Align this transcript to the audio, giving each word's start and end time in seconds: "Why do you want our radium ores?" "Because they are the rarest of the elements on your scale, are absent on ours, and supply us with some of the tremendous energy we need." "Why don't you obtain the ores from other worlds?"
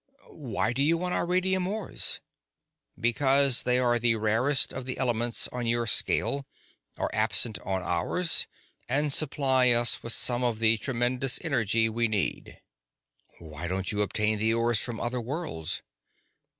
"Why 0.33 0.73
do 0.73 0.81
you 0.81 0.97
want 0.97 1.13
our 1.13 1.27
radium 1.27 1.67
ores?" 1.67 2.21
"Because 2.99 3.61
they 3.61 3.77
are 3.77 3.99
the 3.99 4.15
rarest 4.15 4.73
of 4.73 4.87
the 4.87 4.97
elements 4.97 5.47
on 5.49 5.67
your 5.67 5.85
scale, 5.85 6.47
are 6.97 7.11
absent 7.13 7.59
on 7.59 7.83
ours, 7.83 8.47
and 8.89 9.13
supply 9.13 9.69
us 9.69 10.01
with 10.01 10.13
some 10.13 10.43
of 10.43 10.57
the 10.57 10.77
tremendous 10.79 11.37
energy 11.43 11.87
we 11.87 12.07
need." 12.07 12.61
"Why 13.37 13.67
don't 13.67 13.91
you 13.91 14.01
obtain 14.01 14.39
the 14.39 14.55
ores 14.55 14.79
from 14.79 14.99
other 14.99 15.21
worlds?" 15.21 15.83